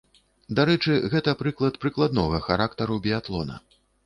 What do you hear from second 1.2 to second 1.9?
прыклад